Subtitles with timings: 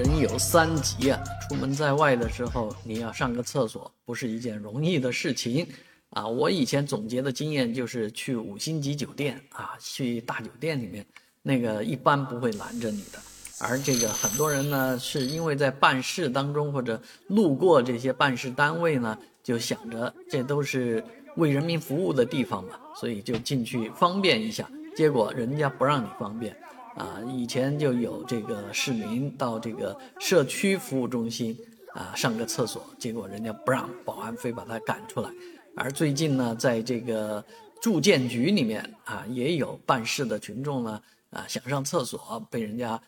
[0.00, 5.66] 人有三急啊，出门在外的时候，你要上个厕所，不是一件容易的事情
[6.08, 6.26] 啊。
[6.26, 11.04] 我以前总结的经验就是去五星级酒店啊，去大酒店里面，
[11.42, 13.18] 那个一般不会拦着你的。
[13.60, 21.04] 而这个很多人呢，是因为在办事当中或者路过这些办事单位呢，就想着这都是
[21.36, 26.56] 为人民服务的地方嘛，所以就进去方便一下，结果人家不让你方便。
[26.96, 31.56] 啊，以前就有这个市民到这个社区服务中心
[31.94, 35.30] 啊上个厕所，结果人家不让，保安非把他赶出来。
[35.76, 37.44] 而最近呢，在这个
[37.80, 41.00] 住建局里面啊，也有办事的群众呢
[41.30, 43.00] 啊想上厕所，被人家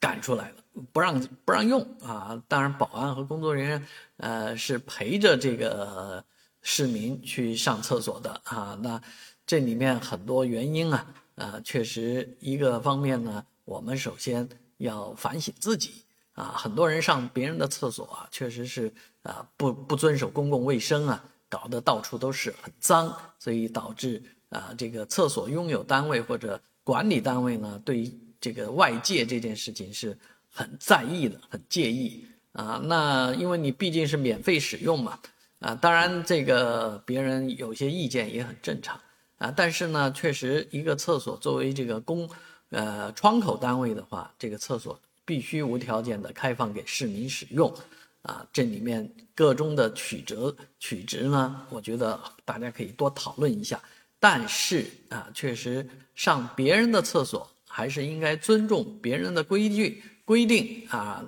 [0.00, 0.56] 赶出来了，
[0.92, 2.42] 不让不让用啊。
[2.48, 6.22] 当然，保安和工作人员呃是陪着这个
[6.62, 8.76] 市民去上厕所的啊。
[8.82, 9.00] 那
[9.46, 11.06] 这里面很多原因啊。
[11.40, 16.04] 啊，确实，一个方面呢，我们首先要反省自己
[16.34, 16.52] 啊。
[16.54, 30.16] 很多人上别人的厕所啊，确实是啊，不不遵守公共卫生啊，搞得到处都是很脏，所以导致啊，这个厕所拥有单位或者管理单位呢，对于这个外界这件事情是
[30.50, 32.78] 很在意的，很介意啊。
[32.84, 35.18] 那因为你毕竟是免费使用嘛，
[35.60, 39.00] 啊，当然这个别人有些意见也很正常。
[39.40, 42.28] 啊，但是呢，确实一个厕所作为这个公，
[42.68, 47.74] 呃，窗口单位的话，这个厕所必须无条件的开放给市民使用，
[48.20, 53.80] 啊，这里面各中的曲折曲直呢，我觉得大家可以多讨论一下。
[54.18, 61.24] 但是啊，确实上别人的厕所还是应该尊重别人的规矩规定啊，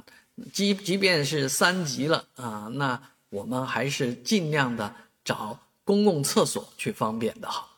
[0.52, 7.71] 即即便是三级了啊，那我们还是尽量的找公共厕所去方便的好。